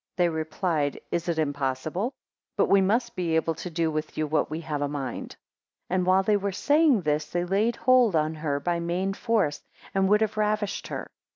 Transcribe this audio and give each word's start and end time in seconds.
They 0.17 0.29
replied, 0.29 0.99
Is 1.11 1.29
it 1.29 1.37
impossible? 1.37 2.11
but 2.57 2.65
we 2.67 2.81
must 2.81 3.15
be 3.15 3.35
able 3.35 3.53
to 3.53 3.69
do 3.69 3.91
with 3.91 4.17
you 4.17 4.25
what 4.25 4.49
we 4.49 4.61
have 4.61 4.81
a 4.81 4.87
mind, 4.87 5.35
8 5.91 5.93
And 5.93 6.05
while 6.07 6.23
they 6.23 6.37
were 6.37 6.51
saying 6.51 7.01
this, 7.03 7.27
they 7.29 7.45
laid 7.45 7.75
hold 7.75 8.15
on 8.15 8.33
her 8.33 8.59
by 8.59 8.79
main 8.79 9.13
force, 9.13 9.61
and 9.93 10.09
would 10.09 10.21
have 10.21 10.37
ravished 10.37 10.87
her. 10.87 11.11